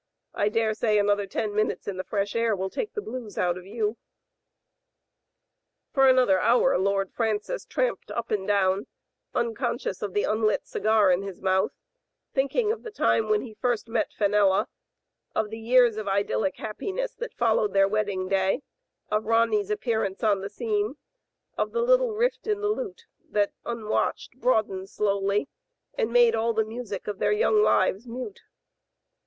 I 0.33 0.49
daresay 0.49 0.97
another 0.97 1.27
ten 1.27 1.53
minutes 1.53 1.87
in 1.87 1.97
the 1.97 2.03
fresh 2.03 2.35
air 2.35 2.55
will 2.55 2.71
take 2.71 2.95
the 2.95 3.03
blues 3.03 3.37
out 3.37 3.55
of 3.55 3.67
you. 3.67 3.97
For 5.93 6.09
another 6.09 6.39
hour 6.39 6.75
Lord 6.79 7.13
Francis 7.13 7.65
tramped 7.65 8.09
up 8.09 8.31
and 8.31 8.47
down, 8.47 8.87
unconscious 9.35 10.01
of 10.01 10.15
the 10.15 10.23
unHt 10.23 10.65
cigar 10.65 11.11
in 11.11 11.21
his 11.21 11.39
mouth, 11.39 11.71
thinking 12.33 12.71
of 12.71 12.81
the 12.81 12.89
time 12.89 13.29
when 13.29 13.41
he 13.43 13.53
first 13.53 13.87
met 13.87 14.11
Fenella, 14.11 14.67
of 15.35 15.51
the 15.51 15.59
years 15.59 15.97
of 15.97 16.07
idyllic 16.07 16.57
happiness 16.57 17.13
that 17.13 17.35
fol 17.37 17.57
lowed 17.57 17.73
their 17.73 17.87
wedding 17.87 18.27
day, 18.27 18.63
of 19.11 19.25
Ronny's 19.27 19.69
appearance 19.69 20.23
on 20.23 20.41
the 20.41 20.49
scene, 20.49 20.95
of 21.59 21.73
the 21.73 21.81
little 21.83 22.13
rift 22.15 22.47
in 22.47 22.61
the 22.61 22.69
lute 22.69 23.05
that, 23.29 23.53
unwatched, 23.67 24.39
broadened 24.39 24.89
slowly, 24.89 25.47
and 25.95 26.11
made 26.11 26.33
all 26.33 26.53
the 26.53 26.65
music 26.65 27.05
of 27.05 27.19
their 27.19 27.31
young 27.31 27.61
lives 27.61 28.07
mute. 28.07 28.39